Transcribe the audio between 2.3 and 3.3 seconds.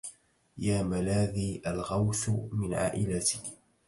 من عائلة